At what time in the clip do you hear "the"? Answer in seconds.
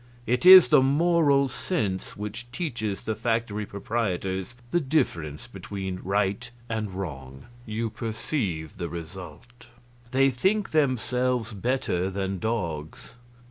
0.69-0.81, 3.03-3.13, 4.71-4.79, 8.77-8.89